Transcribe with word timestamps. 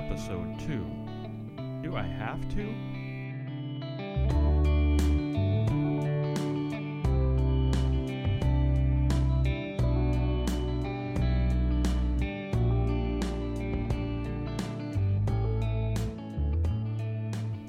episode 0.00 0.58
2. 0.60 1.82
Do 1.82 1.94
I 1.94 2.02
have 2.02 2.40
to? 2.54 2.74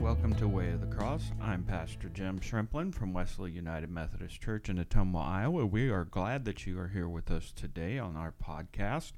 Welcome 0.00 0.34
to 0.36 0.46
Way 0.46 0.70
of 0.70 0.80
the 0.80 0.86
Cross. 0.86 1.32
I'm 1.42 1.64
Pastor 1.64 2.08
Jim 2.10 2.38
Shrimplin 2.38 2.94
from 2.94 3.12
Wesley 3.12 3.50
United 3.50 3.90
Methodist 3.90 4.40
Church 4.40 4.68
in 4.68 4.76
Ottumwa, 4.76 5.26
Iowa. 5.26 5.66
We 5.66 5.90
are 5.90 6.04
glad 6.04 6.44
that 6.44 6.64
you 6.64 6.78
are 6.78 6.88
here 6.88 7.08
with 7.08 7.28
us 7.28 7.50
today 7.50 7.98
on 7.98 8.16
our 8.16 8.32
podcast. 8.32 9.14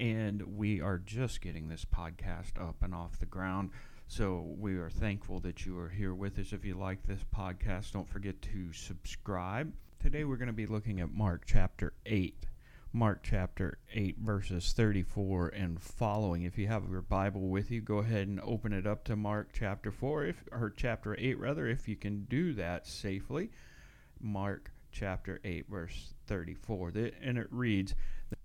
And 0.00 0.56
we 0.56 0.80
are 0.80 0.96
just 0.96 1.42
getting 1.42 1.68
this 1.68 1.84
podcast 1.84 2.58
up 2.58 2.76
and 2.82 2.94
off 2.94 3.20
the 3.20 3.26
ground. 3.26 3.68
So 4.08 4.54
we 4.58 4.76
are 4.78 4.88
thankful 4.88 5.40
that 5.40 5.66
you 5.66 5.78
are 5.78 5.90
here 5.90 6.14
with 6.14 6.38
us. 6.38 6.54
If 6.54 6.64
you 6.64 6.72
like 6.72 7.02
this 7.02 7.22
podcast, 7.36 7.92
don't 7.92 8.08
forget 8.08 8.40
to 8.40 8.72
subscribe. 8.72 9.74
Today 10.02 10.24
we're 10.24 10.38
going 10.38 10.46
to 10.46 10.54
be 10.54 10.64
looking 10.64 11.00
at 11.00 11.12
Mark 11.12 11.42
chapter 11.44 11.92
8. 12.06 12.46
Mark 12.94 13.20
chapter 13.22 13.76
8, 13.92 14.16
verses 14.20 14.72
34 14.72 15.48
and 15.48 15.82
following. 15.82 16.44
If 16.44 16.56
you 16.56 16.66
have 16.66 16.90
your 16.90 17.02
Bible 17.02 17.48
with 17.48 17.70
you, 17.70 17.82
go 17.82 17.98
ahead 17.98 18.26
and 18.26 18.40
open 18.40 18.72
it 18.72 18.86
up 18.86 19.04
to 19.04 19.16
Mark 19.16 19.50
chapter 19.52 19.92
4, 19.92 20.24
if, 20.24 20.44
or 20.50 20.72
chapter 20.74 21.14
8, 21.18 21.38
rather, 21.38 21.66
if 21.68 21.86
you 21.86 21.96
can 21.96 22.24
do 22.24 22.54
that 22.54 22.86
safely. 22.86 23.50
Mark 24.18 24.72
chapter 24.90 25.40
8, 25.44 25.66
verse 25.68 26.14
34. 26.26 26.92
And 27.22 27.36
it 27.36 27.48
reads 27.50 27.94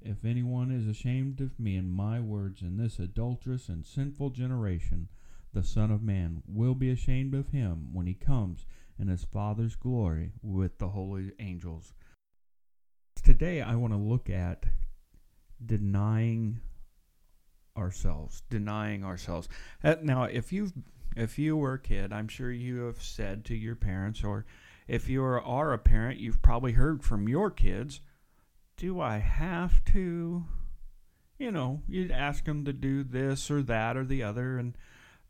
If 0.00 0.24
anyone 0.24 0.70
is 0.70 0.86
ashamed 0.86 1.40
of 1.40 1.58
me 1.58 1.76
and 1.76 1.90
my 1.90 2.20
words 2.20 2.62
in 2.62 2.76
this 2.76 2.98
adulterous 2.98 3.68
and 3.68 3.84
sinful 3.84 4.30
generation, 4.30 5.08
the 5.52 5.62
Son 5.62 5.90
of 5.90 6.02
Man 6.02 6.42
will 6.46 6.74
be 6.74 6.90
ashamed 6.90 7.34
of 7.34 7.48
him 7.48 7.88
when 7.92 8.06
he 8.06 8.14
comes 8.14 8.66
in 8.98 9.08
his 9.08 9.24
Father's 9.24 9.74
glory 9.74 10.32
with 10.42 10.78
the 10.78 10.88
holy 10.88 11.32
angels. 11.38 11.94
Today, 13.22 13.62
I 13.62 13.74
want 13.74 13.92
to 13.92 13.98
look 13.98 14.30
at 14.30 14.66
denying 15.64 16.60
ourselves, 17.76 18.42
denying 18.50 19.04
ourselves. 19.04 19.48
Uh, 19.82 19.96
now, 20.02 20.24
if 20.24 20.52
you 20.52 20.72
if 21.16 21.38
you 21.38 21.56
were 21.56 21.74
a 21.74 21.78
kid, 21.78 22.12
I'm 22.12 22.28
sure 22.28 22.52
you 22.52 22.80
have 22.82 23.02
said 23.02 23.44
to 23.46 23.54
your 23.54 23.74
parents, 23.74 24.22
or 24.22 24.44
if 24.86 25.08
you 25.08 25.22
are, 25.24 25.40
are 25.40 25.72
a 25.72 25.78
parent, 25.78 26.20
you've 26.20 26.42
probably 26.42 26.72
heard 26.72 27.02
from 27.02 27.28
your 27.28 27.50
kids, 27.50 28.00
"Do 28.76 29.00
I 29.00 29.18
have 29.18 29.84
to?" 29.86 30.46
You 31.38 31.50
know, 31.50 31.82
you'd 31.86 32.10
ask 32.10 32.44
them 32.44 32.64
to 32.64 32.72
do 32.72 33.04
this 33.04 33.50
or 33.50 33.62
that 33.62 33.96
or 33.96 34.04
the 34.04 34.22
other, 34.22 34.58
and 34.58 34.76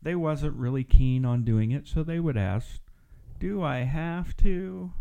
they 0.01 0.15
wasn't 0.15 0.55
really 0.55 0.83
keen 0.83 1.25
on 1.25 1.43
doing 1.43 1.71
it, 1.71 1.87
so 1.87 2.03
they 2.03 2.19
would 2.19 2.37
ask, 2.37 2.81
"Do 3.39 3.61
I 3.61 3.79
have 3.79 4.35
to?" 4.37 4.93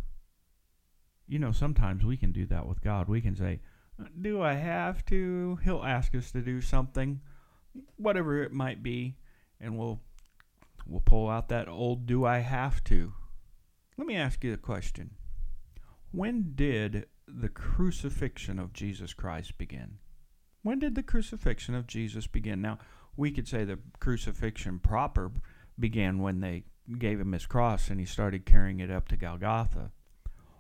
you 1.29 1.39
know, 1.39 1.53
sometimes 1.53 2.05
we 2.05 2.17
can 2.17 2.33
do 2.33 2.47
that 2.47 2.67
with 2.67 2.81
God. 2.81 3.09
We 3.09 3.21
can 3.21 3.35
say, 3.35 3.61
Do 4.21 4.43
I 4.43 4.55
have 4.55 5.05
to? 5.07 5.59
He'll 5.65 5.83
ask 5.83 6.15
us 6.15 6.31
to 6.33 6.41
do 6.41 6.61
something, 6.61 7.21
whatever 7.97 8.43
it 8.43 8.53
might 8.53 8.83
be, 8.83 9.17
and 9.61 9.77
we'll 9.77 10.01
we'll 10.87 11.01
pull 11.01 11.29
out 11.29 11.49
that 11.49 11.69
old 11.69 12.07
do 12.07 12.25
I 12.25 12.39
have 12.39 12.85
to. 12.85 13.13
Let 13.97 14.07
me 14.07 14.15
ask 14.15 14.45
you 14.45 14.53
a 14.53 14.59
question. 14.59 15.17
When 16.13 16.53
did 16.55 17.07
the 17.27 17.49
crucifixion 17.49 18.59
of 18.59 18.73
Jesus 18.73 19.15
Christ 19.15 19.59
begin? 19.59 19.99
When 20.63 20.79
did 20.79 20.95
the 20.95 21.03
crucifixion 21.03 21.75
of 21.75 21.87
Jesus 21.87 22.27
begin? 22.27 22.61
Now, 22.61 22.79
we 23.17 23.31
could 23.31 23.49
say 23.49 23.65
the 23.65 23.79
crucifixion 23.99 24.79
proper 24.79 25.33
began 25.79 26.19
when 26.19 26.41
they 26.41 26.65
gave 26.99 27.21
him 27.21 27.33
his 27.33 27.47
cross 27.47 27.89
and 27.89 27.99
he 27.99 28.07
started 28.07 28.47
carrying 28.47 28.81
it 28.81 28.91
up 28.91 29.09
to 29.09 29.17
Golgotha. 29.17 29.91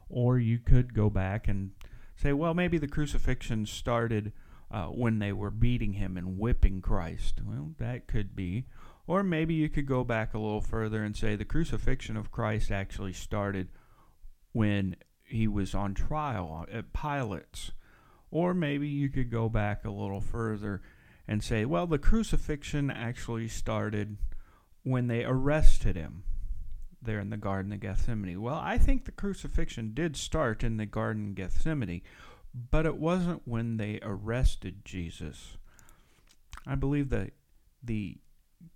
Or 0.08 0.38
you 0.38 0.58
could 0.58 0.94
go 0.94 1.10
back 1.10 1.48
and 1.48 1.72
say, 2.16 2.32
well, 2.32 2.54
maybe 2.54 2.78
the 2.78 2.88
crucifixion 2.88 3.66
started 3.66 4.32
uh, 4.70 4.86
when 4.86 5.18
they 5.18 5.32
were 5.32 5.50
beating 5.50 5.94
him 5.94 6.16
and 6.16 6.38
whipping 6.38 6.80
Christ. 6.80 7.40
Well, 7.44 7.72
that 7.78 8.06
could 8.06 8.34
be. 8.34 8.66
Or 9.06 9.22
maybe 9.22 9.54
you 9.54 9.68
could 9.68 9.86
go 9.86 10.02
back 10.02 10.34
a 10.34 10.38
little 10.38 10.60
further 10.60 11.04
and 11.04 11.16
say 11.16 11.36
the 11.36 11.44
crucifixion 11.44 12.16
of 12.16 12.32
Christ 12.32 12.70
actually 12.70 13.12
started 13.12 13.68
when 14.52 14.96
he 15.26 15.48
was 15.48 15.74
on 15.74 15.94
trial 15.94 16.66
uh, 16.68 16.78
at 16.78 16.92
Pilate's. 16.92 17.72
Or 18.30 18.54
maybe 18.54 18.88
you 18.88 19.08
could 19.08 19.30
go 19.30 19.48
back 19.48 19.84
a 19.84 19.90
little 19.90 20.20
further 20.20 20.82
and 21.28 21.42
say, 21.42 21.64
well, 21.64 21.86
the 21.86 21.98
crucifixion 21.98 22.90
actually 22.90 23.48
started 23.48 24.16
when 24.82 25.06
they 25.06 25.24
arrested 25.24 25.96
him 25.96 26.24
there 27.02 27.20
in 27.20 27.30
the 27.30 27.36
Garden 27.36 27.72
of 27.72 27.80
Gethsemane. 27.80 28.40
Well, 28.40 28.60
I 28.62 28.78
think 28.78 29.04
the 29.04 29.12
crucifixion 29.12 29.92
did 29.94 30.16
start 30.16 30.62
in 30.62 30.76
the 30.76 30.86
Garden 30.86 31.28
of 31.28 31.34
Gethsemane, 31.34 32.02
but 32.70 32.86
it 32.86 32.96
wasn't 32.96 33.42
when 33.44 33.76
they 33.76 34.00
arrested 34.02 34.84
Jesus. 34.84 35.56
I 36.66 36.74
believe 36.74 37.10
that 37.10 37.32
the 37.82 38.18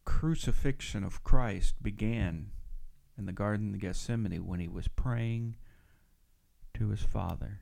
crucifixion 0.05 1.03
of 1.03 1.25
Christ 1.25 1.83
began 1.83 2.51
in 3.19 3.27
the 3.27 3.33
Garden 3.33 3.75
of 3.75 3.81
Gethsemane 3.81 4.47
when 4.47 4.61
he 4.61 4.69
was 4.69 4.89
praying 4.89 5.57
to 6.81 6.89
his 6.89 7.03
Father. 7.03 7.61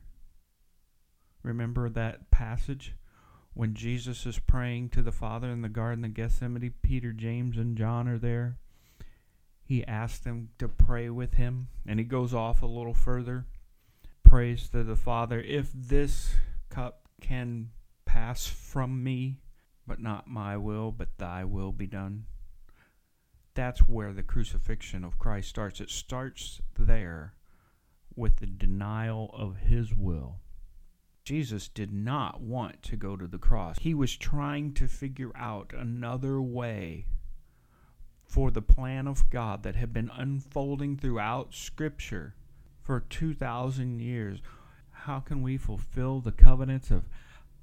Remember 1.43 1.87
that 1.89 2.31
passage? 2.31 2.95
When 3.53 3.75
Jesus 3.75 4.25
is 4.25 4.39
praying 4.39 4.89
to 4.89 5.01
the 5.01 5.11
Father 5.11 5.49
in 5.49 5.61
the 5.61 5.69
Garden 5.69 6.05
of 6.05 6.13
Gethsemane, 6.13 6.73
Peter, 6.81 7.13
James, 7.13 7.57
and 7.57 7.77
John 7.77 8.07
are 8.07 8.17
there 8.17 8.57
he 9.69 9.85
asks 9.85 10.17
them 10.17 10.49
to 10.57 10.67
pray 10.67 11.11
with 11.11 11.35
him, 11.35 11.67
and 11.85 11.99
he 11.99 12.03
goes 12.03 12.33
off 12.33 12.63
a 12.63 12.65
little 12.65 12.95
further, 12.95 13.45
prays 14.23 14.67
to 14.69 14.83
the 14.83 14.95
Father, 14.95 15.39
If 15.39 15.71
this 15.71 16.33
cup 16.69 17.07
can 17.21 17.69
pass 18.03 18.47
from 18.47 19.03
me, 19.03 19.37
but 19.85 20.01
not 20.01 20.27
my 20.27 20.57
will, 20.57 20.91
but 20.91 21.19
thy 21.19 21.43
will 21.43 21.71
be 21.71 21.85
done. 21.85 22.25
That's 23.53 23.81
where 23.81 24.11
the 24.11 24.23
crucifixion 24.23 25.03
of 25.03 25.19
Christ 25.19 25.49
starts. 25.49 25.79
It 25.79 25.91
starts 25.91 26.61
there 26.75 27.35
with 28.15 28.37
the 28.37 28.47
denial 28.47 29.29
of 29.33 29.57
his 29.57 29.93
will. 29.93 30.39
Jesus 31.23 31.67
did 31.67 31.93
not 31.93 32.41
want 32.41 32.81
to 32.83 32.95
go 32.95 33.15
to 33.15 33.27
the 33.27 33.37
cross. 33.37 33.77
He 33.79 33.93
was 33.93 34.17
trying 34.17 34.73
to 34.73 34.87
figure 34.87 35.31
out 35.35 35.73
another 35.77 36.41
way 36.41 37.05
for 38.25 38.51
the 38.51 38.61
plan 38.61 39.07
of 39.07 39.29
God 39.29 39.63
that 39.63 39.75
had 39.75 39.93
been 39.93 40.11
unfolding 40.13 40.97
throughout 40.97 41.53
Scripture 41.53 42.35
for 42.81 42.99
2,000 42.99 43.99
years. 43.99 44.39
How 44.91 45.19
can 45.19 45.41
we 45.41 45.57
fulfill 45.57 46.19
the 46.19 46.31
covenants 46.31 46.91
of, 46.91 47.03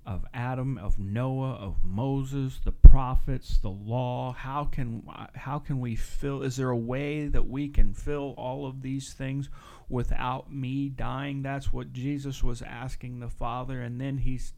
of 0.06 0.24
Adam, 0.32 0.78
of 0.78 0.98
Noah, 0.98 1.54
of 1.54 1.82
Moses, 1.82 2.60
the 2.64 2.72
prophets, 2.72 3.58
the 3.58 3.70
law? 3.70 4.32
How 4.32 4.64
can, 4.64 5.06
how 5.34 5.58
can 5.58 5.80
we 5.80 5.96
fill? 5.96 6.42
Is 6.42 6.56
there 6.56 6.70
a 6.70 6.76
way 6.76 7.28
that 7.28 7.48
we 7.48 7.68
can 7.68 7.92
fill 7.92 8.34
all 8.36 8.66
of 8.66 8.82
these 8.82 9.12
things 9.12 9.50
without 9.88 10.52
me 10.52 10.88
dying? 10.88 11.42
That's 11.42 11.72
what 11.72 11.92
Jesus 11.92 12.42
was 12.42 12.62
asking 12.62 13.20
the 13.20 13.28
Father. 13.28 13.82
And 13.82 14.00
then 14.00 14.18
he's, 14.18 14.52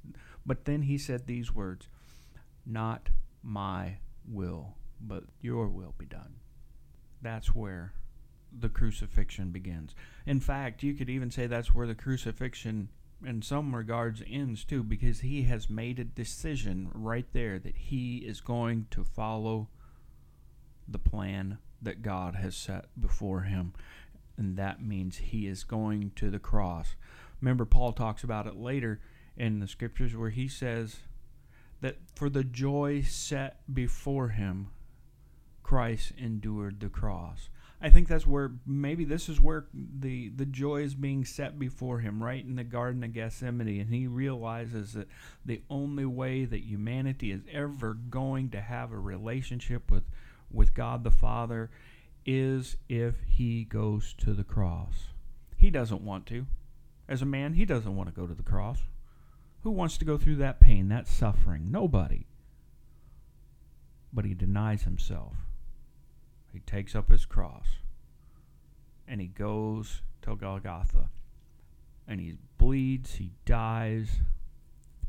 but 0.44 0.64
then 0.64 0.82
he 0.82 0.98
said 0.98 1.26
these 1.26 1.54
words 1.54 1.88
Not 2.66 3.08
my 3.42 3.98
will 4.28 4.74
but 5.00 5.24
your 5.40 5.68
will 5.68 5.94
be 5.98 6.06
done. 6.06 6.34
That's 7.22 7.54
where 7.54 7.92
the 8.56 8.68
crucifixion 8.68 9.50
begins. 9.50 9.94
In 10.26 10.40
fact, 10.40 10.82
you 10.82 10.94
could 10.94 11.10
even 11.10 11.30
say 11.30 11.46
that's 11.46 11.74
where 11.74 11.86
the 11.86 11.94
crucifixion, 11.94 12.88
in 13.24 13.42
some 13.42 13.74
regards, 13.74 14.22
ends 14.28 14.64
too, 14.64 14.82
because 14.82 15.20
he 15.20 15.42
has 15.42 15.68
made 15.68 15.98
a 15.98 16.04
decision 16.04 16.90
right 16.94 17.26
there 17.32 17.58
that 17.58 17.76
he 17.76 18.18
is 18.18 18.40
going 18.40 18.86
to 18.90 19.04
follow 19.04 19.68
the 20.86 20.98
plan 20.98 21.58
that 21.82 22.02
God 22.02 22.36
has 22.36 22.56
set 22.56 22.86
before 22.98 23.42
him. 23.42 23.74
And 24.36 24.56
that 24.56 24.82
means 24.82 25.16
he 25.16 25.46
is 25.46 25.64
going 25.64 26.12
to 26.16 26.30
the 26.30 26.38
cross. 26.38 26.94
Remember, 27.40 27.64
Paul 27.64 27.92
talks 27.92 28.22
about 28.22 28.46
it 28.46 28.56
later 28.56 29.00
in 29.36 29.60
the 29.60 29.68
scriptures 29.68 30.16
where 30.16 30.30
he 30.30 30.48
says 30.48 30.96
that 31.80 31.96
for 32.14 32.28
the 32.28 32.44
joy 32.44 33.02
set 33.02 33.60
before 33.72 34.28
him, 34.28 34.70
Christ 35.62 36.12
endured 36.16 36.80
the 36.80 36.88
cross. 36.88 37.50
I 37.80 37.90
think 37.90 38.08
that's 38.08 38.26
where 38.26 38.52
maybe 38.66 39.04
this 39.04 39.28
is 39.28 39.40
where 39.40 39.66
the 39.72 40.30
the 40.30 40.46
joy 40.46 40.82
is 40.82 40.94
being 40.96 41.25
set 41.25 41.58
before 41.58 42.00
him, 42.00 42.22
right 42.22 42.44
in 42.44 42.56
the 42.56 42.64
Garden 42.64 43.04
of 43.04 43.12
Gethsemane, 43.12 43.80
and 43.80 43.94
he 43.94 44.08
realizes 44.08 44.94
that 44.94 45.08
the 45.44 45.62
only 45.70 46.04
way 46.04 46.44
that 46.44 46.64
humanity 46.64 47.30
is 47.30 47.42
ever 47.52 47.94
going 47.94 48.50
to 48.50 48.60
have 48.60 48.90
a 48.90 48.98
relationship 48.98 49.92
with 49.92 50.04
with 50.50 50.75
God 50.75 51.04
the 51.04 51.10
Father 51.12 51.70
is 52.26 52.76
if 52.88 53.14
he 53.28 53.64
goes 53.64 54.12
to 54.19 54.32
the 54.32 54.44
cross. 54.44 55.08
He 55.56 55.70
doesn't 55.70 56.02
want 56.02 56.26
to. 56.26 56.46
As 57.08 57.22
a 57.22 57.26
man, 57.26 57.54
he 57.54 57.64
doesn't 57.64 57.96
want 57.96 58.08
to 58.08 58.20
go 58.20 58.26
to 58.26 58.34
the 58.34 58.42
cross. 58.42 58.80
Who 59.62 59.70
wants 59.70 59.98
to 59.98 60.04
go 60.04 60.19
through 60.19 60.36
that 60.36 60.60
pain, 60.60 60.88
that 60.88 61.08
suffering? 61.08 61.70
Nobody. 61.70 62.26
But 64.12 64.25
he 64.25 64.34
denies 64.34 64.82
himself. 64.82 65.47
He 66.52 66.60
takes 66.60 66.94
up 66.94 67.10
his 67.10 67.26
cross 67.26 67.66
and 69.06 69.20
he 69.20 69.26
goes 69.26 70.02
to 70.22 70.36
Golgotha 70.36 71.08
and 72.06 72.20
he 72.20 72.34
bleeds, 72.56 73.16
he 73.16 73.32
dies 73.44 74.20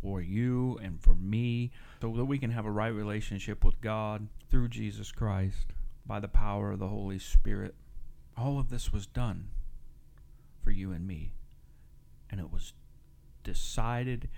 for 0.01 0.21
you 0.21 0.80
and 0.81 1.01
for 1.01 1.15
me 1.15 1.71
so 2.01 2.13
that 2.15 2.25
we 2.25 2.38
can 2.38 2.51
have 2.51 2.65
a 2.65 2.71
right 2.71 2.94
relationship 2.94 3.63
with 3.63 3.80
God 3.81 4.27
through 4.50 4.69
Jesus 4.69 5.12
Christ 5.12 5.68
by 6.06 6.19
the 6.19 6.27
power 6.27 6.71
of 6.71 6.80
the 6.80 6.88
Holy 6.88 7.19
Spirit. 7.19 7.75
All 8.38 8.59
of 8.59 8.69
this 8.69 8.92
was 8.92 9.06
done 9.06 9.50
for 10.63 10.71
you 10.71 10.92
and 10.92 11.06
me. 11.06 11.33
And 12.30 12.39
it 12.39 12.51
was 12.51 12.74
decided 13.44 14.30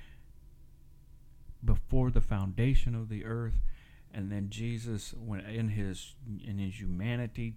before 1.63 2.09
the 2.09 2.21
foundation 2.21 2.95
of 2.95 3.09
the 3.09 3.25
earth 3.25 3.61
and 4.13 4.31
then 4.31 4.49
Jesus 4.49 5.13
when 5.13 5.41
in 5.41 5.69
his 5.69 6.15
in 6.45 6.57
his 6.57 6.79
humanity 6.79 7.55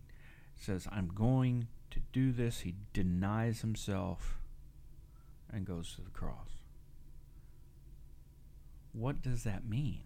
says 0.56 0.86
I'm 0.90 1.08
going 1.08 1.68
to 1.90 2.00
do 2.12 2.32
this. 2.32 2.60
He 2.60 2.74
denies 2.92 3.60
himself 3.60 4.38
and 5.52 5.64
goes 5.66 5.94
to 5.94 6.02
the 6.02 6.10
cross. 6.10 6.50
What 8.92 9.22
does 9.22 9.44
that 9.44 9.68
mean? 9.68 10.02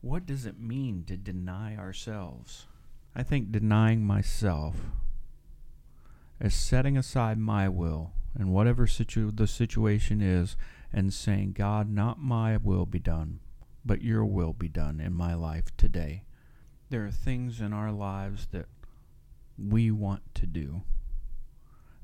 What 0.00 0.26
does 0.26 0.46
it 0.46 0.60
mean 0.60 1.04
to 1.06 1.16
deny 1.16 1.76
ourselves? 1.76 2.66
I 3.14 3.22
think 3.22 3.50
denying 3.50 4.04
myself 4.04 4.76
is 6.40 6.54
setting 6.54 6.96
aside 6.96 7.38
my 7.38 7.68
will 7.68 8.12
in 8.38 8.50
whatever 8.50 8.86
situ- 8.86 9.32
the 9.32 9.46
situation 9.46 10.20
is 10.20 10.56
and 10.92 11.12
saying 11.12 11.52
God 11.52 11.90
not 11.90 12.20
my 12.20 12.56
will 12.56 12.86
be 12.86 13.00
done 13.00 13.40
but 13.88 14.02
your 14.02 14.24
will 14.24 14.52
be 14.52 14.68
done 14.68 15.00
in 15.00 15.14
my 15.14 15.34
life 15.34 15.74
today. 15.78 16.22
There 16.90 17.06
are 17.06 17.10
things 17.10 17.58
in 17.58 17.72
our 17.72 17.90
lives 17.90 18.46
that 18.52 18.66
we 19.58 19.90
want 19.90 20.34
to 20.34 20.46
do. 20.46 20.82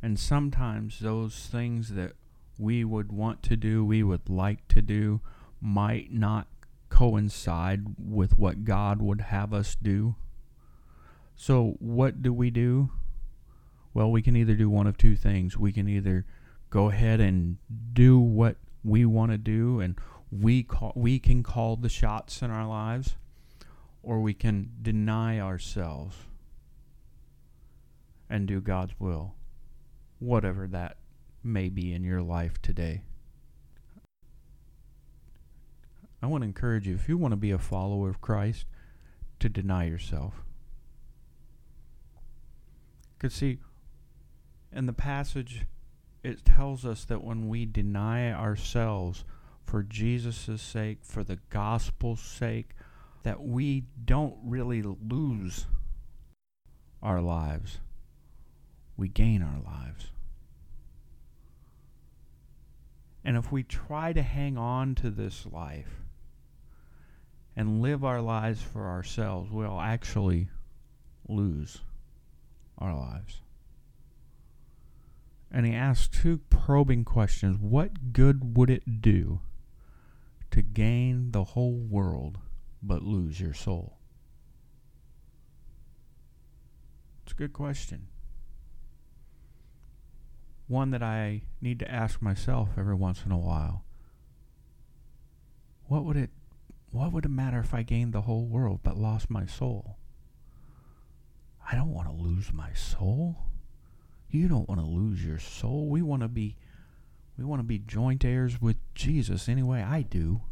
And 0.02 0.18
sometimes 0.18 0.98
those 0.98 1.46
things 1.46 1.90
that 1.90 2.12
we 2.58 2.84
would 2.84 3.12
want 3.12 3.42
to 3.44 3.56
do, 3.56 3.84
we 3.84 4.02
would 4.02 4.30
like 4.30 4.66
to 4.68 4.80
do, 4.80 5.20
might 5.60 6.10
not 6.10 6.48
coincide 6.88 7.84
with 7.98 8.38
what 8.38 8.64
God 8.64 9.02
would 9.02 9.20
have 9.20 9.52
us 9.52 9.76
do. 9.80 10.16
So, 11.36 11.76
what 11.80 12.22
do 12.22 12.32
we 12.32 12.50
do? 12.50 12.90
Well, 13.92 14.10
we 14.10 14.22
can 14.22 14.36
either 14.36 14.54
do 14.54 14.70
one 14.70 14.86
of 14.86 14.96
two 14.96 15.16
things. 15.16 15.58
We 15.58 15.72
can 15.72 15.88
either 15.88 16.24
go 16.70 16.88
ahead 16.88 17.20
and 17.20 17.58
do 17.92 18.18
what 18.18 18.56
we 18.82 19.04
want 19.04 19.32
to 19.32 19.38
do 19.38 19.80
and 19.80 19.98
we 20.40 20.62
call, 20.62 20.92
we 20.96 21.18
can 21.18 21.42
call 21.42 21.76
the 21.76 21.88
shots 21.88 22.42
in 22.42 22.50
our 22.50 22.66
lives 22.66 23.16
or 24.02 24.20
we 24.20 24.34
can 24.34 24.70
deny 24.82 25.38
ourselves 25.38 26.16
and 28.28 28.48
do 28.48 28.60
God's 28.60 28.94
will 28.98 29.34
whatever 30.18 30.66
that 30.66 30.96
may 31.42 31.68
be 31.68 31.92
in 31.92 32.02
your 32.02 32.22
life 32.22 32.60
today. 32.62 33.02
I 36.22 36.26
want 36.26 36.42
to 36.42 36.46
encourage 36.46 36.86
you 36.86 36.94
if 36.94 37.08
you 37.08 37.18
want 37.18 37.32
to 37.32 37.36
be 37.36 37.50
a 37.50 37.58
follower 37.58 38.08
of 38.08 38.22
Christ 38.22 38.64
to 39.40 39.48
deny 39.48 39.84
yourself. 39.84 40.42
Because 43.16 43.34
see 43.34 43.58
in 44.72 44.86
the 44.86 44.92
passage 44.92 45.66
it 46.22 46.44
tells 46.44 46.86
us 46.86 47.04
that 47.04 47.22
when 47.22 47.48
we 47.48 47.66
deny 47.66 48.32
ourselves 48.32 49.24
for 49.64 49.82
Jesus' 49.82 50.62
sake, 50.62 50.98
for 51.02 51.24
the 51.24 51.38
gospel's 51.50 52.20
sake, 52.20 52.70
that 53.22 53.42
we 53.42 53.84
don't 54.04 54.36
really 54.44 54.82
lose 54.82 55.66
our 57.02 57.20
lives. 57.20 57.78
We 58.96 59.08
gain 59.08 59.42
our 59.42 59.60
lives. 59.60 60.10
And 63.24 63.36
if 63.36 63.50
we 63.50 63.62
try 63.62 64.12
to 64.12 64.22
hang 64.22 64.58
on 64.58 64.94
to 64.96 65.10
this 65.10 65.46
life 65.46 66.02
and 67.56 67.80
live 67.80 68.04
our 68.04 68.20
lives 68.20 68.60
for 68.60 68.86
ourselves, 68.86 69.50
we'll 69.50 69.80
actually 69.80 70.48
lose 71.28 71.80
our 72.78 72.94
lives. 72.94 73.40
And 75.50 75.64
he 75.64 75.72
asks 75.72 76.08
two 76.08 76.40
probing 76.50 77.04
questions 77.04 77.58
What 77.58 78.12
good 78.12 78.56
would 78.56 78.70
it 78.70 79.00
do 79.00 79.40
to 80.54 80.62
gain 80.62 81.32
the 81.32 81.42
whole 81.42 81.74
world 81.74 82.38
but 82.80 83.02
lose 83.02 83.40
your 83.40 83.52
soul? 83.52 83.98
It's 87.24 87.32
a 87.32 87.34
good 87.34 87.52
question. 87.52 88.06
One 90.68 90.92
that 90.92 91.02
I 91.02 91.42
need 91.60 91.80
to 91.80 91.90
ask 91.90 92.22
myself 92.22 92.68
every 92.78 92.94
once 92.94 93.24
in 93.26 93.32
a 93.32 93.36
while. 93.36 93.84
What 95.88 96.04
would 96.04 96.16
it 96.16 96.30
what 96.92 97.12
would 97.12 97.24
it 97.24 97.30
matter 97.30 97.58
if 97.58 97.74
I 97.74 97.82
gained 97.82 98.12
the 98.12 98.20
whole 98.20 98.46
world 98.46 98.78
but 98.84 98.96
lost 98.96 99.28
my 99.28 99.46
soul? 99.46 99.98
I 101.68 101.74
don't 101.74 101.92
want 101.92 102.06
to 102.06 102.14
lose 102.14 102.52
my 102.52 102.72
soul. 102.74 103.38
You 104.30 104.46
don't 104.46 104.68
want 104.68 104.80
to 104.80 104.86
lose 104.86 105.24
your 105.24 105.40
soul. 105.40 105.88
We 105.88 106.00
want 106.00 106.22
to 106.22 106.28
be 106.28 106.54
we 107.36 107.44
want 107.44 107.60
to 107.60 107.64
be 107.64 107.78
joint 107.78 108.24
heirs 108.24 108.60
with 108.60 108.76
Jesus 108.94 109.48
anyway. 109.48 109.82
I 109.82 110.02
do. 110.02 110.42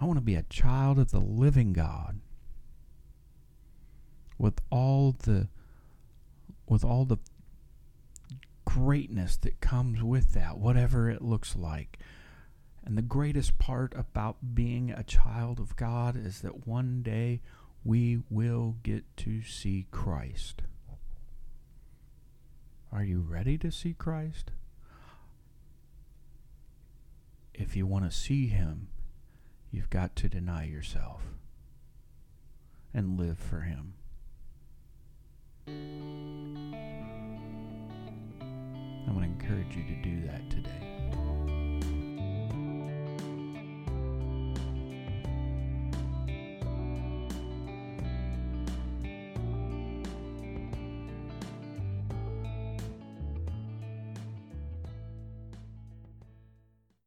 I 0.00 0.04
want 0.04 0.16
to 0.16 0.24
be 0.24 0.34
a 0.34 0.42
child 0.42 0.98
of 0.98 1.10
the 1.10 1.20
living 1.20 1.72
God 1.72 2.20
with 4.38 4.60
all 4.70 5.14
the 5.22 5.48
with 6.66 6.84
all 6.84 7.04
the 7.04 7.18
greatness 8.64 9.36
that 9.36 9.60
comes 9.60 10.02
with 10.02 10.32
that, 10.32 10.58
whatever 10.58 11.10
it 11.10 11.22
looks 11.22 11.54
like. 11.54 11.98
And 12.84 12.96
the 12.96 13.02
greatest 13.02 13.58
part 13.58 13.92
about 13.94 14.54
being 14.54 14.90
a 14.90 15.04
child 15.04 15.60
of 15.60 15.76
God 15.76 16.16
is 16.16 16.40
that 16.40 16.66
one 16.66 17.02
day 17.02 17.40
we 17.84 18.22
will 18.30 18.76
get 18.82 19.04
to 19.18 19.42
see 19.42 19.86
Christ. 19.90 20.62
Are 23.02 23.04
you 23.04 23.26
ready 23.28 23.58
to 23.58 23.72
see 23.72 23.94
Christ? 23.94 24.52
If 27.52 27.74
you 27.74 27.84
want 27.84 28.08
to 28.08 28.16
see 28.16 28.46
Him, 28.46 28.90
you've 29.72 29.90
got 29.90 30.14
to 30.14 30.28
deny 30.28 30.66
yourself 30.66 31.22
and 32.94 33.18
live 33.18 33.38
for 33.38 33.62
Him. 33.62 33.94
I 35.66 35.72
want 39.10 39.24
to 39.24 39.30
encourage 39.32 39.74
you 39.74 39.82
to 39.82 39.96
do 40.00 40.24
that 40.28 40.48
today. 40.48 40.61